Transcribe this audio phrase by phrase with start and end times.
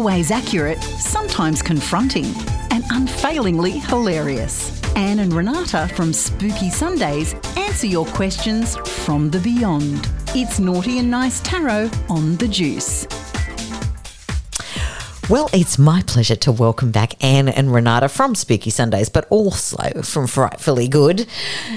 [0.00, 2.24] always accurate, sometimes confronting,
[2.70, 4.80] and unfailingly hilarious.
[4.96, 10.08] Anne and Renata from Spooky Sundays answer your questions from the beyond.
[10.28, 13.06] It's Naughty and Nice Tarot on the Juice.
[15.30, 20.02] Well, it's my pleasure to welcome back Anne and Renata from Spooky Sundays, but also
[20.02, 21.28] from Frightfully Good.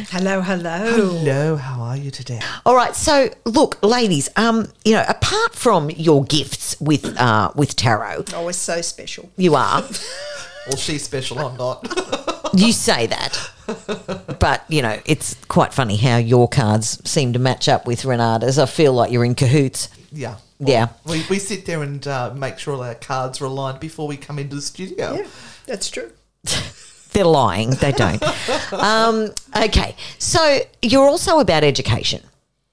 [0.09, 0.79] Hello, hello.
[0.91, 2.39] Hello, how are you today?
[2.65, 7.75] All right, so look, ladies, um, you know, apart from your gifts with uh, with
[7.75, 9.29] tarot, Oh, it's so special.
[9.37, 9.83] you are.
[10.65, 12.49] Well, she's special, I'm not.
[12.53, 17.67] you say that, but you know, it's quite funny how your cards seem to match
[17.67, 18.57] up with Renata's.
[18.57, 19.89] I feel like you're in cahoots.
[20.13, 20.37] yeah.
[20.59, 20.89] Yeah.
[21.05, 24.17] We, we sit there and uh, make sure all our cards are aligned before we
[24.17, 25.13] come into the studio.
[25.13, 25.27] Yeah,
[25.65, 26.11] that's true.
[27.13, 27.71] They're lying.
[27.71, 28.23] They don't.
[28.73, 29.95] um, okay.
[30.17, 32.21] So you're also about education.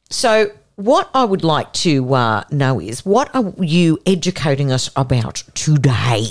[0.09, 5.45] So what I would like to uh, know is what are you educating us about
[5.55, 6.25] today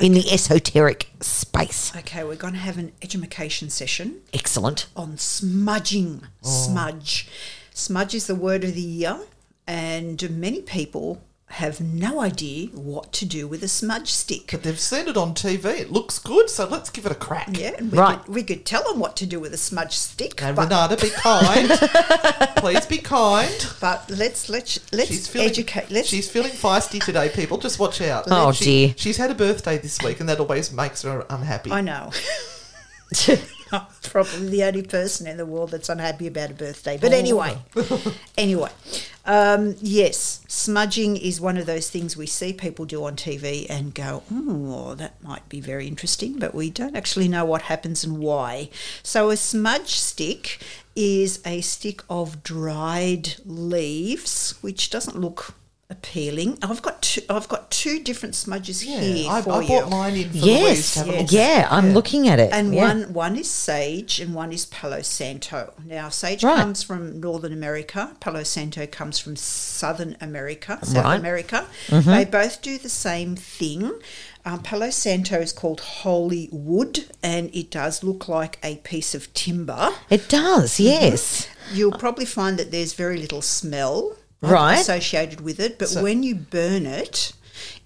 [0.00, 1.94] in the esoteric space?
[1.96, 4.86] Okay, we're going to have an education session Excellent.
[4.94, 6.22] on smudging.
[6.44, 6.48] Oh.
[6.48, 7.28] Smudge.
[7.74, 9.18] Smudge is the word of the year,
[9.66, 14.48] and many people have no idea what to do with a smudge stick.
[14.50, 15.64] But they've seen it on TV.
[15.78, 17.48] It looks good, so let's give it a crack.
[17.56, 18.18] Yeah, and we, Right.
[18.24, 20.96] could, we could tell them what to do with a smudge stick, And but, Renata,
[20.96, 21.68] be kind.
[22.56, 23.68] Please be kind.
[23.80, 25.88] but let's let's let's She's feeling, educate.
[25.90, 27.58] Let's she's feeling feisty today, people.
[27.58, 28.24] Just watch out.
[28.26, 28.94] Oh, She- dear.
[28.96, 31.70] She's had a birthday this week, and that always makes her unhappy.
[31.70, 32.10] I know.
[33.72, 36.98] I'm probably the only person in the world that's unhappy about a birthday.
[37.00, 38.14] But anyway, oh.
[38.36, 38.70] anyway,
[39.26, 43.92] um, yes, smudging is one of those things we see people do on TV and
[43.92, 48.18] go, oh, that might be very interesting, but we don't actually know what happens and
[48.18, 48.70] why.
[49.02, 50.60] So a smudge stick
[50.94, 55.54] is a stick of dried leaves, which doesn't look
[55.88, 56.58] appealing.
[56.62, 59.68] I've got two, I've got two different smudges yeah, here I, for I you.
[59.68, 60.94] bought mine in for Louise Yes.
[60.94, 61.68] to have a Yeah.
[61.70, 62.50] I'm looking at it.
[62.52, 62.82] And Yeah.
[62.88, 65.74] one one is sage and one is Palo Santo.
[65.84, 66.56] Now sage Right.
[66.56, 71.18] comes from Northern America, Palo Santo comes from Southern America, South Right.
[71.20, 71.66] America.
[71.88, 73.92] They both do the same thing.
[74.44, 79.32] Um, Palo Santo is called holy wood, and it does look like a piece of
[79.34, 79.90] timber.
[80.08, 81.48] It does, yes.
[81.72, 84.78] You'll probably find that there's very little smell Right.
[84.78, 87.32] associated with it, but when you burn it,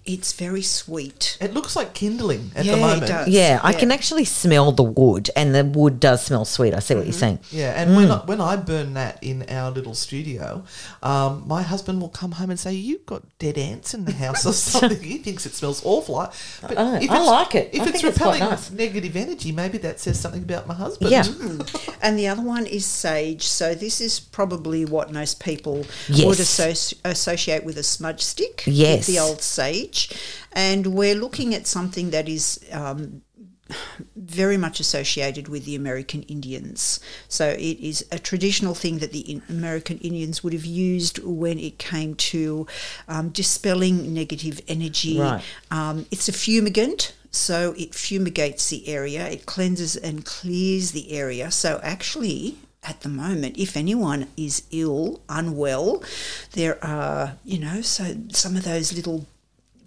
[0.05, 1.37] it's very sweet.
[1.39, 3.07] It looks like kindling at Yeah, the it moment.
[3.07, 3.27] does.
[3.27, 6.73] Yeah, I can actually smell the wood, and the wood does smell sweet.
[6.73, 7.19] I see what you're mm-hmm.
[7.19, 7.39] saying.
[7.51, 8.21] Yeah, and when mm.
[8.21, 10.63] I, when I burn that in our little studio,
[11.03, 14.45] um, my husband will come home and say, "You've got dead ants in the house
[14.45, 16.15] or something." he thinks it smells awful.
[16.15, 16.31] Like,
[16.61, 17.69] But Oh, I like it.
[17.73, 18.71] If I it's think it's repelling nice.
[18.71, 21.11] negative energy, maybe that says something about my husband.
[21.11, 21.23] Yeah.
[21.23, 21.95] Mm.
[22.01, 23.43] And the other one is sage.
[23.47, 26.25] So this is probably what most people Yes.
[26.25, 28.63] would associ- associate with a smudge stick.
[28.65, 29.05] Yes.
[29.07, 29.90] The old sage.
[30.51, 33.21] And we're looking at something that is um,
[34.15, 36.99] very much associated with the American Indians.
[37.27, 41.77] So it is a traditional thing that the American Indians would have used when it
[41.77, 42.67] came to
[43.07, 45.19] um, dispelling negative energy.
[45.19, 45.43] Right.
[45.69, 51.49] Um, it's a fumigant, so it fumigates the area, it cleanses and clears the area.
[51.51, 56.03] So actually, at the moment, if anyone is ill, unwell,
[56.53, 59.27] there are, you know, so some of those little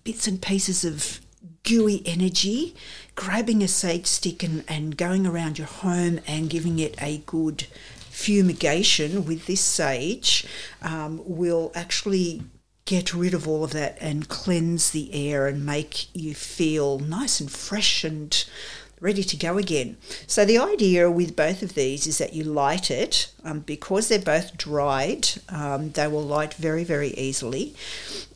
[0.04, 1.20] bits and pieces of
[1.62, 2.75] gooey energy,
[3.15, 7.62] grabbing a sage stick and, and going around your home and giving it a good
[8.10, 10.47] fumigation with this sage
[10.82, 12.43] um, will actually
[12.84, 17.41] get rid of all of that and cleanse the air and make you feel nice
[17.41, 18.44] and fresh and
[19.00, 19.97] ready to go again.
[20.26, 24.19] So the idea with both of these is that you light it um, because they're
[24.19, 25.28] both dried.
[25.49, 27.75] Um, they will light very very easily.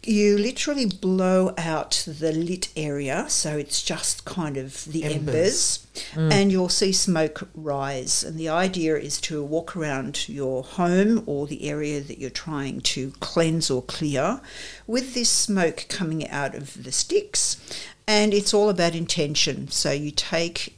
[0.05, 6.35] You literally blow out the lit area, so it's just kind of the embers, Embers.
[6.35, 8.25] and you'll see smoke rise.
[8.25, 12.81] And the idea is to walk around your home or the area that you're trying
[12.83, 14.41] to cleanse or clear
[14.87, 17.59] with this smoke coming out of the sticks.
[18.07, 19.69] And it's all about intention.
[19.69, 20.78] So you take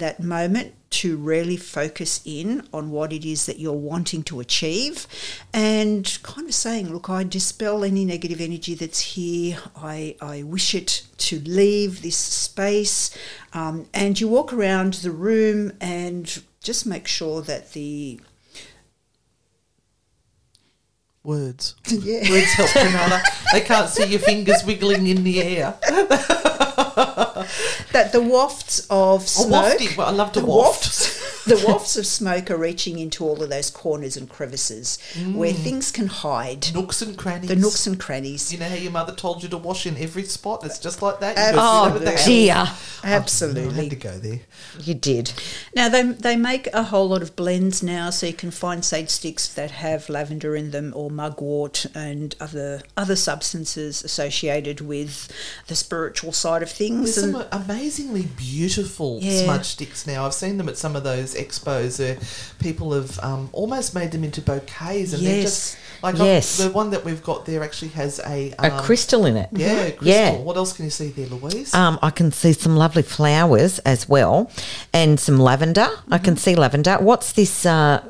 [0.00, 5.06] that moment to really focus in on what it is that you're wanting to achieve
[5.52, 9.58] and kind of saying, Look, I dispel any negative energy that's here.
[9.76, 13.16] I, I wish it to leave this space.
[13.52, 18.20] Um, and you walk around the room and just make sure that the
[21.22, 21.76] Words.
[21.86, 22.30] Yeah.
[22.30, 23.22] Words help, Renata.
[23.52, 25.78] they can't see your fingers wiggling in the air.
[27.92, 29.96] that the wafts of Oh, smoke wafting.
[29.96, 30.84] Well, I love to the waft.
[31.46, 34.98] Wafts the wafts of smoke are reaching into all of those corners and crevices
[35.32, 35.56] where mm.
[35.56, 36.72] things can hide.
[36.74, 37.48] Nooks and crannies.
[37.48, 38.52] The nooks and crannies.
[38.52, 40.64] You know how your mother told you to wash in every spot?
[40.64, 41.36] It's just like that.
[41.36, 41.60] You Absolutely.
[41.60, 43.82] go Oh sit over the oh, dear, oh, I Absolutely.
[43.82, 44.40] had to go there.
[44.80, 45.32] you did.
[45.74, 49.10] Now they they make a whole lot of blends now, so you can find sage
[49.10, 55.32] sticks that have lavender in them or mugwort and other other substances associated with
[55.66, 57.16] the spiritual side of things.
[57.16, 59.44] There's And some amazingly beautiful Yeah.
[59.44, 60.26] smudge sticks now.
[60.26, 61.98] I've seen them at some of those expos.
[61.98, 62.16] Where
[62.58, 65.44] people have um, almost made them into bouquets, and they're Yes.
[65.44, 66.60] just like Yes.
[66.60, 69.48] I've- the one that we've got there actually has a A um, crystal in it.
[69.52, 70.06] Yeah, crystal.
[70.08, 70.30] Yeah.
[70.38, 71.74] What else can you see there, Louise?
[71.74, 74.50] Um, I can see some lovely flowers as well,
[74.92, 75.88] and some lavender.
[76.10, 76.96] I can see lavender.
[77.00, 78.02] What's this uh,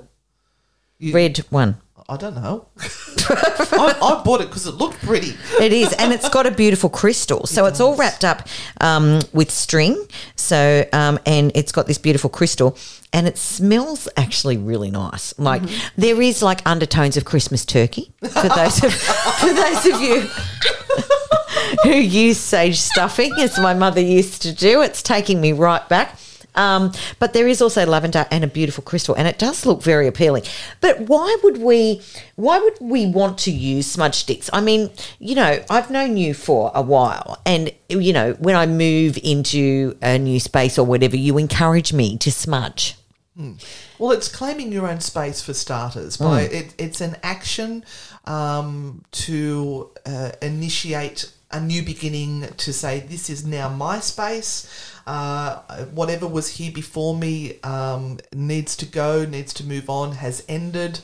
[0.99, 1.77] You- red one?
[2.11, 2.67] I don't know.
[2.81, 5.35] I, I bought it because it looked pretty.
[5.61, 7.47] It is, and it's got a beautiful crystal.
[7.47, 8.49] So it's all wrapped up
[8.81, 9.97] um, with string.
[10.35, 12.77] So um, and it's got this beautiful crystal,
[13.13, 15.39] and it smells actually really nice.
[15.39, 15.63] Like
[15.97, 18.93] there is like undertones of Christmas turkey for those of
[19.39, 20.29] for those of you.
[21.85, 24.83] Who use sage stuffing as my mother used to do?
[24.83, 26.19] It's taking me right back.
[26.55, 30.07] Um, but there is also lavender and a beautiful crystal, and it does look very
[30.07, 30.45] appealing.
[30.81, 32.03] But why would we?
[32.37, 34.51] Why would we want to use smudge sticks?
[34.53, 38.67] I mean, you know, I've known you for a while, and you know, when I
[38.67, 42.97] move into a new space or whatever, you encourage me to smudge.
[43.99, 46.17] Well, it's claiming your own space for starters.
[46.17, 47.85] By it, it's an action
[48.25, 52.49] um, to uh, initiate a new beginning.
[52.57, 54.67] To say this is now my space.
[55.07, 55.61] Uh,
[55.95, 61.01] whatever was here before me um, needs to go, needs to move on, has ended.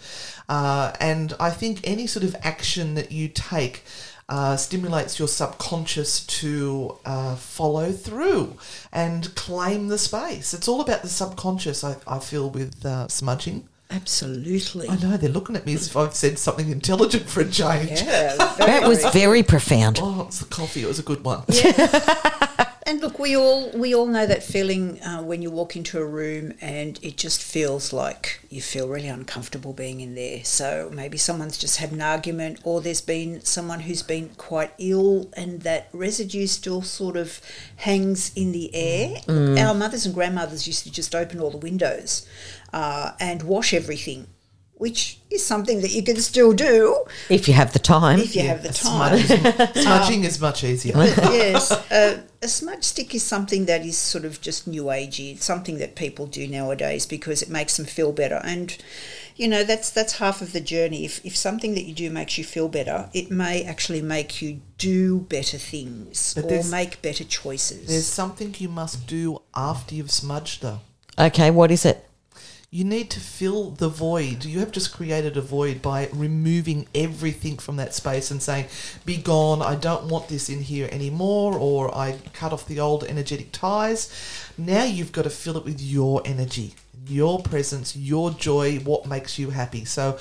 [0.49, 3.83] Uh, and I think any sort of action that you take
[4.29, 8.57] uh, stimulates your subconscious to uh, follow through
[8.93, 10.53] and claim the space.
[10.53, 13.69] It's all about the subconscious, I, I feel, with uh, smudging.
[13.91, 14.89] absolutely.
[14.89, 18.03] I know they're looking at me as if I've said something intelligent for a change.
[18.03, 20.01] Yeah, That was very profound.
[20.03, 20.83] Oh, it's the coffee.
[20.83, 21.45] It was a good one.
[22.89, 26.05] And look, we all we all know that feeling uh, when you walk into a
[26.05, 30.45] room and it just feels like you feel really uncomfortable being in there.
[30.45, 35.29] So maybe someone's just had an argument, or there's been someone who's been quite ill,
[35.37, 37.41] and that residue still sort of
[37.75, 39.17] hangs in the air.
[39.59, 42.25] Our mothers and grandmothers used to just open all the windows
[42.73, 44.29] uh, and wash everything,
[44.79, 48.21] which is something that you can still do If you have the time.
[48.21, 49.19] if you have the time.
[49.19, 50.95] smudge is- smudging is much easier.
[50.97, 55.35] yes, uh, a smudge stick is something that is sort of just new agey.
[55.35, 58.77] It's something that people do nowadays because it makes them feel better, and
[59.37, 61.05] you know that's that's half of the journey.
[61.07, 64.61] If if something that you do makes you feel better, it may actually make you
[64.79, 67.89] do better things But or make better choices.
[67.89, 70.81] There's something you must do after you've smudged, though.
[71.19, 72.07] Okay, what is it?
[72.71, 74.45] You need to fill the void.
[74.45, 78.67] You have just created a void by removing everything from that space and saying,
[79.05, 83.05] Be gone, I don't want this in here anymore, or I cut off the old
[83.05, 84.11] energetic ties.
[84.59, 86.75] Now you've got to fill it with your energy,
[87.07, 89.85] your presence, your joy, what makes you happy.
[89.85, 90.19] So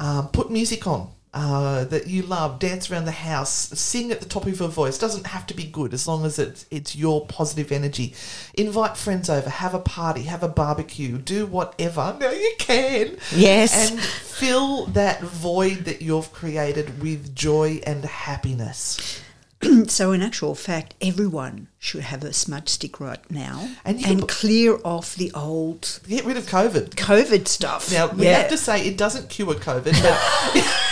[0.00, 1.10] um, put music on.
[1.34, 4.98] Uh, that you love, dance around the house, sing at the top of your voice.
[4.98, 8.12] Doesn't have to be good as long as it's it's your positive energy.
[8.52, 12.14] Invite friends over, have a party, have a barbecue, do whatever.
[12.20, 13.16] Now you can.
[13.34, 13.90] Yes.
[13.90, 19.22] And fill that void that you've created with joy and happiness.
[19.86, 24.28] so, in actual fact, everyone should have a smudge stick right now And and, put-
[24.28, 26.90] clear off the old Get rid of COVID.
[26.90, 27.90] COVID stuff.
[27.92, 29.94] Now we have to say it doesn't cure COVID,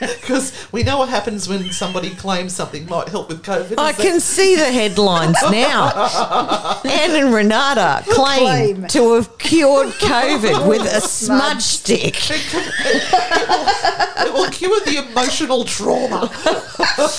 [0.20, 3.78] because we know what happens when somebody claims something might help with COVID.
[3.78, 6.80] I is that- can see the headlines now.
[6.84, 8.86] Anne and Renata claim, Claim.
[8.88, 12.16] to have cured COVID with a smudge stick.
[12.30, 16.30] it will cure the emotional trauma.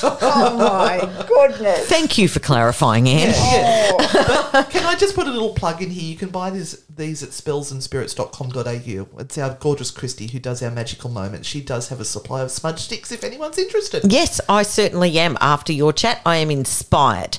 [0.03, 1.87] oh my goodness.
[1.87, 3.33] Thank you for clarifying, Anne.
[3.35, 4.49] Oh.
[4.51, 6.03] But can I just put a little plug in here?
[6.09, 9.19] You can buy these these at spellsandspirits.com.au.
[9.19, 11.47] It's our gorgeous Christy who does our magical moments.
[11.47, 14.11] She does have a supply of smudge sticks if anyone's interested.
[14.11, 15.37] Yes, I certainly am.
[15.41, 17.37] After your chat, I am inspired.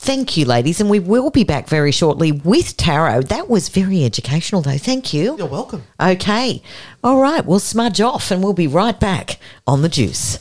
[0.00, 3.22] Thank you, ladies, and we will be back very shortly with tarot.
[3.22, 4.78] That was very educational, though.
[4.78, 5.36] Thank you.
[5.36, 5.82] You're welcome.
[6.00, 6.62] Okay.
[7.02, 7.44] All right.
[7.44, 10.38] We'll smudge off and we'll be right back on the juice.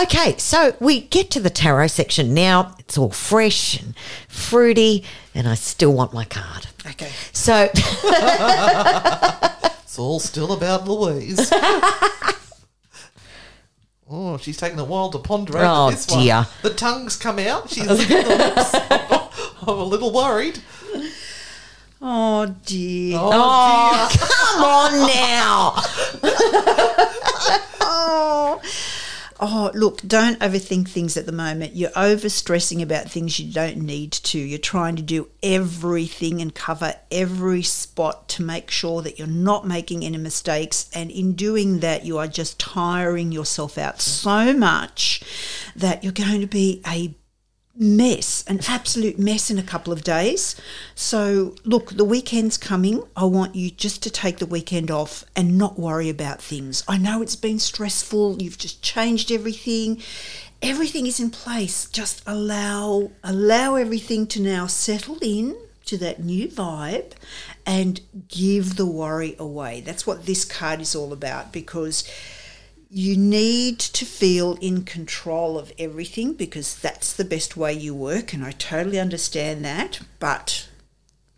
[0.00, 0.36] Okay.
[0.38, 2.76] So we get to the tarot section now.
[2.78, 3.94] It's all fresh and
[4.28, 5.04] fruity,
[5.34, 6.68] and I still want my card.
[6.86, 7.10] Okay.
[7.32, 7.68] So,
[9.94, 11.52] It's all still about Louise.
[14.10, 16.36] oh, she's taking a while to ponder over Oh, this dear.
[16.36, 16.46] one.
[16.62, 17.68] The tongue's come out.
[17.70, 18.74] She's licking the lips.
[19.62, 20.60] I'm a little worried.
[22.06, 23.16] Oh dear.
[23.18, 24.18] Oh, oh dear!
[24.28, 25.74] come on now.
[29.46, 29.70] Oh.
[29.74, 31.76] Look, don't overthink things at the moment.
[31.76, 34.38] You're over stressing about things you don't need to.
[34.38, 39.66] You're trying to do everything and cover every spot to make sure that you're not
[39.66, 40.88] making any mistakes.
[40.94, 45.22] And in doing that, you are just tiring yourself out so much
[45.76, 47.14] that you're going to be a
[47.76, 50.54] mess, an absolute mess in a couple of days.
[50.94, 53.02] So, look, the weekend's coming.
[53.16, 56.84] I want you just to take the weekend off and not worry about things.
[56.86, 58.40] I know it's been stressful.
[58.40, 60.02] You've just changed everything.
[60.62, 61.86] Everything is in place.
[61.88, 67.12] Just allow allow everything to now settle in to that new vibe
[67.66, 69.80] and give the worry away.
[69.80, 72.08] That's what this card is all about because
[72.90, 78.32] you need to feel in control of everything because that's the best way you work,
[78.32, 80.00] and I totally understand that.
[80.20, 80.68] But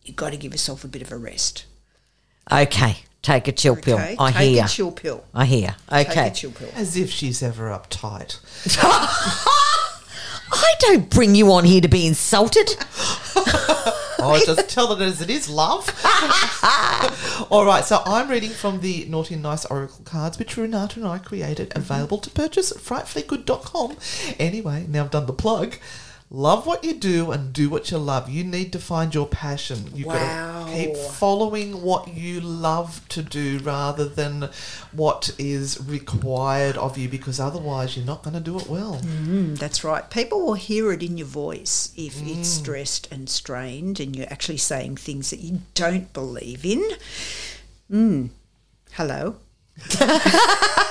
[0.03, 1.65] you've got to give yourself a bit of a rest.
[2.53, 3.99] Okay, take a chill pill.
[3.99, 4.65] I take hear.
[4.65, 5.25] a chill pill.
[5.35, 5.75] I hear.
[5.91, 6.29] Take Okay.
[6.29, 6.71] a chill pill.
[6.75, 8.39] As if she's ever uptight.
[10.53, 12.69] I don't bring you on here to be insulted.
[14.19, 15.89] Oh, just tell it as it is, love.
[17.51, 21.09] All right, so I'm reading from the Naughty and Nice Oracle cards, which Renata and
[21.09, 23.97] I created, available to purchase at frightfullygood.com.
[24.39, 25.77] Anyway, now I've done the plug.
[26.29, 28.29] Love what you do and do what you love.
[28.29, 29.91] You need to find your passion.
[29.95, 30.15] You've Wow.
[30.65, 34.51] got to keep following what you love to do rather than
[34.91, 39.01] what is required of you because otherwise you're not going to do it well.
[39.05, 40.11] Mm, that's right.
[40.11, 44.57] People will hear it in your voice if it's stressed and strained and you're actually
[44.59, 46.83] saying things that you don't believe in.
[47.91, 48.31] Mm.
[48.93, 49.37] Hello.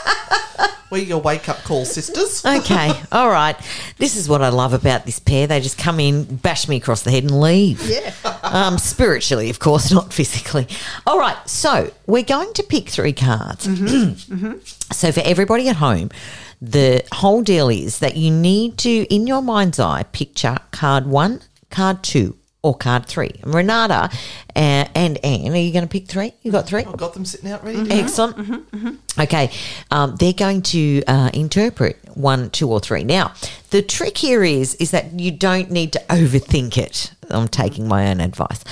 [0.91, 2.43] We're your wake up call, sisters.
[2.45, 3.55] Okay, all right.
[3.97, 5.47] This is what I love about this pair.
[5.47, 7.81] They just come in, bash me across the head, and leave.
[7.87, 8.13] Yeah.
[8.45, 10.67] Um, spiritually, of course, not physically.
[11.07, 13.67] All right, so we're going to pick three cards.
[14.91, 16.11] So for everybody at home,
[16.61, 21.41] the whole deal is that you need to, in your mind's eye, picture card one,
[21.71, 23.29] card two, or card three.
[23.43, 24.09] And Renata
[24.55, 26.33] uh, and Anne, are you going to pick three?
[26.41, 26.83] You got three?
[26.83, 27.95] I've got them sitting out ready to go.
[27.95, 28.99] Excellent.
[29.19, 29.51] Okay,
[29.91, 33.03] um, they're going to uh, interpret one, two, or three.
[33.03, 33.33] Now,
[33.75, 37.11] the trick here is is that you don't need to overthink it.
[37.29, 38.63] I'm taking my own advice,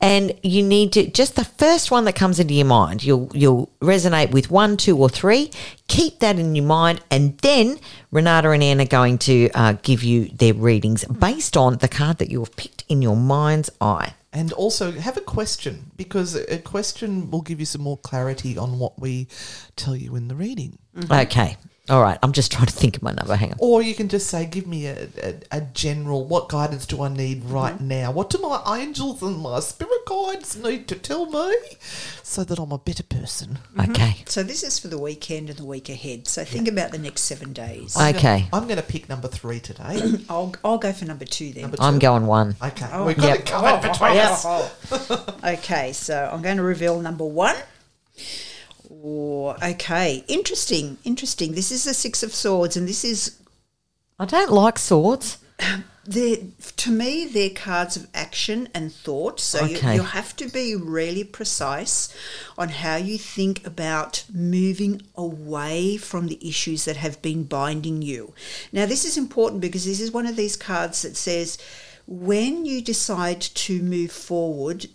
[0.00, 3.04] and you need to just the first one that comes into your mind.
[3.04, 5.50] You'll you'll resonate with one, two, or three.
[5.88, 7.78] Keep that in your mind, and then
[8.10, 12.16] Renata and Anne are going to uh, give you their readings based on the card
[12.16, 14.14] that you have picked in your mind's eye.
[14.32, 18.78] And also have a question because a question will give you some more clarity on
[18.78, 19.28] what we
[19.76, 20.78] tell you in the reading.
[21.10, 21.56] Okay,
[21.88, 22.18] all right.
[22.22, 23.36] I'm just trying to think of my number.
[23.36, 23.58] Hang on.
[23.60, 27.08] Or you can just say, give me a, a, a general, what guidance do I
[27.08, 27.52] need mm-hmm.
[27.52, 28.10] right now?
[28.10, 31.54] What do my angels and my spirit guides need to tell me
[32.22, 33.58] so that I'm a better person?
[33.76, 33.90] Mm-hmm.
[33.92, 34.16] Okay.
[34.26, 36.26] So this is for the weekend and the week ahead.
[36.26, 37.96] So think about the next seven days.
[37.96, 38.48] Okay.
[38.52, 40.00] I'm going to pick number three today.
[40.28, 41.62] I'll, I'll go for number two then.
[41.62, 42.56] Number I'm going one.
[42.62, 43.06] Okay, Oh.
[43.06, 43.38] we've got Yep.
[43.38, 44.44] it covered between us.
[44.44, 45.34] Oh.
[45.44, 47.56] okay, so I'm going to reveal number one.
[49.08, 51.52] Oh, okay, interesting, interesting.
[51.52, 53.38] This is the Six of Swords, and this is
[54.18, 55.38] I don't like swords.
[56.04, 56.38] they're,
[56.76, 59.38] to me, they're cards of action and thought.
[59.38, 59.90] So Okay.
[59.90, 62.12] you, you have to be really precise
[62.58, 68.32] on how you think about moving away from the issues that have been binding you.
[68.72, 71.58] Now, this is important because this is one of these cards that says
[72.06, 74.86] when you decide to move forward,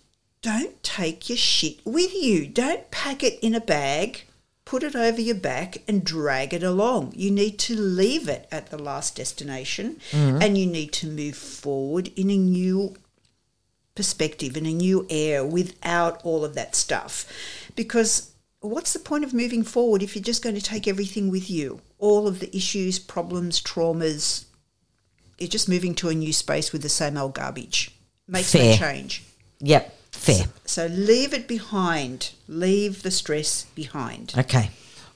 [0.41, 2.47] don't take your shit with you.
[2.47, 4.25] Don't pack it in a bag
[4.71, 7.11] put it over your back and drag it along.
[7.13, 10.41] You need to leave it at the last destination mm-hmm.
[10.41, 12.95] and you need to move forward in a new
[13.95, 17.25] perspective, in a new air without all of that stuff.
[17.75, 18.31] Because
[18.61, 21.81] what's the point of moving forward if you're just going to take everything with you?
[21.97, 24.45] All of the issues, problems, traumas.
[25.37, 27.93] You're just moving to a new space with the same old garbage.
[28.25, 29.25] Makes no change.
[29.59, 30.45] Yep, fair.
[30.65, 32.31] So leave it behind.
[32.47, 34.33] Leave the stress behind.
[34.37, 34.71] Okay.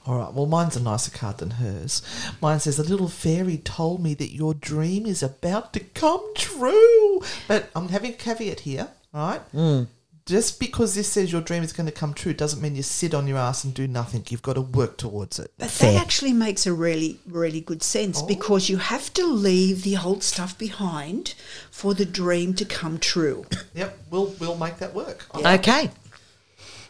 [0.06, 2.00] All right, well, mine's a nicer card than hers.
[2.40, 7.20] Mine says, A little fairy told me that your dream is about to come true.
[7.48, 9.40] But I'm having a caveat here, right?
[9.52, 9.88] Mm.
[10.26, 13.14] Just because this says your dream is going to come true doesn't mean you sit
[13.14, 14.24] on your ass and do nothing.
[14.28, 15.52] You've got to work towards it.
[15.56, 15.92] But Fair.
[15.92, 18.26] that actually makes a really, really good sense oh.
[18.26, 21.34] because you have to leave the old stuff behind
[21.70, 23.46] for the dream to come true.
[23.74, 25.26] Yep, we'll we'll make that work.
[25.34, 25.90] Okay.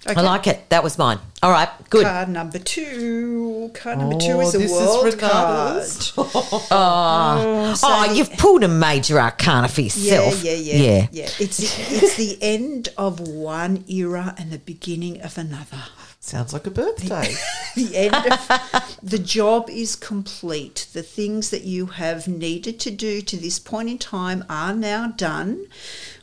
[0.09, 0.21] Okay.
[0.21, 0.69] I like it.
[0.71, 1.19] That was mine.
[1.43, 2.05] All right, good.
[2.05, 3.71] Card number two.
[3.75, 5.77] Card number two Oh, is a this is world card.
[5.77, 6.13] Renata's.
[6.17, 10.43] Oh, oh, so oh, the- you've pulled a major arcana for yourself.
[10.43, 11.07] yeah, yeah, yeah.
[11.13, 11.29] yeah.
[11.39, 11.59] It's
[11.93, 15.83] it's the end of one era and the beginning of another.
[16.21, 17.35] Sounds like a birthday.
[17.77, 20.89] the end of the job is complete.
[20.93, 25.09] The things that you have needed to do to this point in time are now
[25.09, 25.67] done.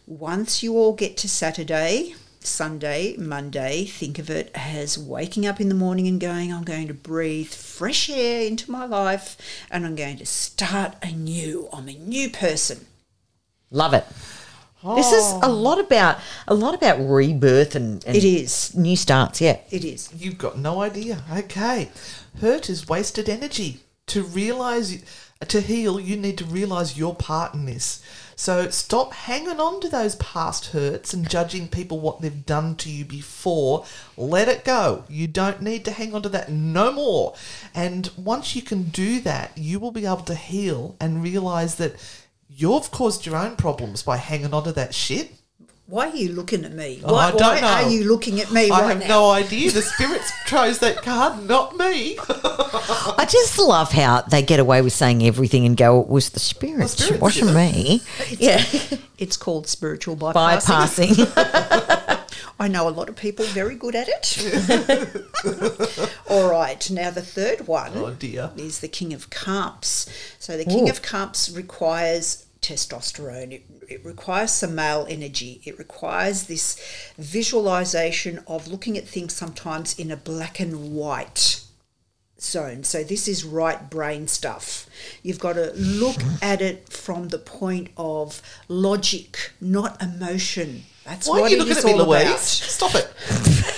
[0.06, 5.70] Once you all get to Saturday, Sunday, Monday, think of it as waking up in
[5.70, 9.38] the morning and going, I'm going to breathe fresh air into my life
[9.72, 11.70] and I'm going to start anew.
[11.74, 12.86] I'm a new person.
[13.72, 14.06] Love it.
[14.96, 15.54] This is a oh.
[15.54, 18.76] lot about a lot about rebirth and, and It is.
[18.76, 19.40] new starts.
[19.40, 19.60] Yeah.
[19.72, 20.10] It is.
[20.14, 21.24] You've got no idea.
[21.32, 21.90] Okay.
[22.42, 23.80] Hurt is wasted energy.
[24.08, 25.02] To realize,
[25.48, 28.04] to heal, you need to realize your part in this.
[28.44, 32.90] So stop hanging on to those past hurts and judging people what they've done to
[32.90, 33.86] you before.
[34.18, 35.06] Let it go.
[35.08, 37.36] You don't need to hang on to that no more.
[37.74, 41.96] And once you can do that, you will be able to heal and realize that
[42.50, 45.32] you've caused your own problems by hanging on to that shit.
[45.86, 47.02] Why are you looking at me?
[47.04, 47.68] Oh, why I don't why know.
[47.68, 49.08] are you looking at me I right have now?
[49.08, 49.70] no idea.
[49.70, 52.18] The spirits chose that card, not me.
[52.30, 56.40] I just love how they get away with saying everything and go, it was the
[56.40, 56.94] spirits.
[56.94, 58.02] spirits it wasn't did me.
[58.40, 58.64] yeah.
[59.20, 61.10] It's called spiritual bypassing.
[61.16, 62.20] Bypassing.
[62.60, 64.38] I know a lot of people very good at it.
[66.30, 68.52] All right, now the third one Oh, dear.
[68.58, 70.10] is the King of Cups.
[70.40, 73.52] So the King of Cups requires testosterone.
[73.52, 75.62] It, it requires some male energy.
[75.66, 76.80] It requires this
[77.18, 81.62] visualization of looking at things sometimes in a black and white
[82.40, 82.84] zone.
[82.84, 84.88] So this is right brain stuff.
[85.22, 90.84] You've got to look at it from the point of logic, not emotion.
[91.06, 92.26] That's Why what are you looking at me, all Louise?
[92.26, 92.40] about.
[92.40, 93.70] Stop it.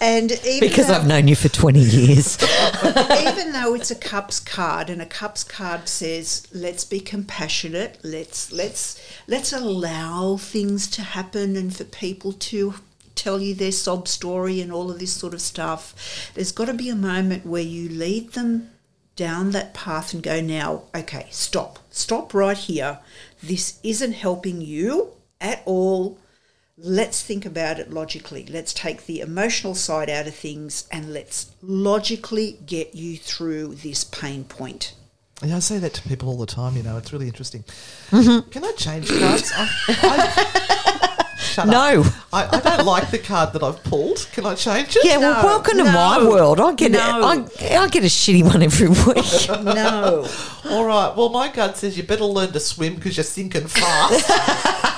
[0.00, 2.38] And even because though, I've known you for 20 years.
[2.84, 8.52] even though it's a cups card and a cups card says let's be compassionate, let's
[8.52, 12.74] let's let's allow things to happen and for people to
[13.14, 16.30] tell you their sob story and all of this sort of stuff.
[16.34, 18.70] There's got to be a moment where you lead them
[19.16, 21.80] down that path and go now, okay, stop.
[21.90, 23.00] Stop right here.
[23.42, 26.18] This isn't helping you at all.
[26.80, 28.46] Let's think about it logically.
[28.48, 34.04] Let's take the emotional side out of things and let's logically get you through this
[34.04, 34.94] pain point.
[35.42, 36.76] Yeah, I say that to people all the time.
[36.76, 37.64] You know, it's really interesting.
[38.10, 38.48] Mm-hmm.
[38.50, 39.52] Can I change cards?
[39.56, 42.02] I, I, shut No.
[42.02, 42.06] up.
[42.32, 44.28] I, I don't like the card that I've pulled.
[44.32, 45.04] Can I change it?
[45.04, 46.60] Yeah, well, No, welcome to my world.
[46.60, 46.98] I get no.
[46.98, 47.62] it.
[47.72, 49.64] I, I get a shitty one every week.
[49.64, 50.28] No.
[50.70, 51.12] All right.
[51.16, 54.94] Well, my card says you better learn to swim because you're sinking fast.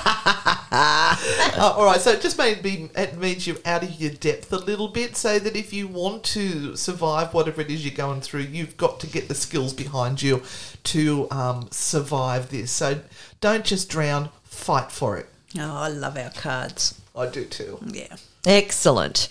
[0.71, 1.15] Uh,
[1.57, 1.99] all right.
[1.99, 5.15] So it just made me, it means you're out of your depth a little bit.
[5.15, 8.99] So that if you want to survive whatever it is you're going through, you've got
[9.01, 10.43] to get the skills behind you
[10.85, 12.71] to um, survive this.
[12.71, 13.01] So
[13.41, 14.29] don't just drown.
[14.43, 15.27] Fight for it.
[15.57, 16.99] Oh, I love our cards.
[17.15, 17.79] I do too.
[17.85, 18.15] Yeah.
[18.45, 19.27] Excellent.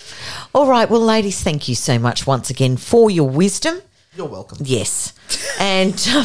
[0.55, 0.89] All right.
[0.89, 3.81] Well, ladies, thank you so much once again for your wisdom.
[4.17, 4.59] You're welcome.
[4.61, 5.13] Yes.
[5.59, 5.95] And.
[6.17, 6.25] Um,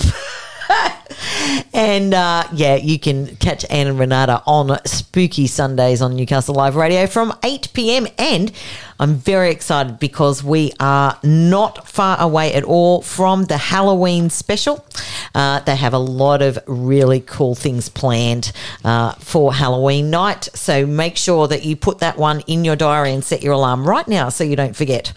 [1.73, 6.75] and uh, yeah, you can catch Anne and Renata on Spooky Sundays on Newcastle Live
[6.75, 8.07] Radio from 8 p.m.
[8.17, 8.51] And
[8.99, 14.85] I'm very excited because we are not far away at all from the Halloween special.
[15.33, 18.51] Uh, they have a lot of really cool things planned
[18.83, 20.45] uh, for Halloween night.
[20.53, 23.87] So make sure that you put that one in your diary and set your alarm
[23.87, 25.11] right now so you don't forget.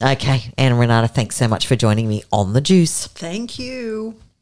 [0.00, 3.06] Okay, Anne and Renata, thanks so much for joining me on the juice.
[3.08, 4.16] Thank you.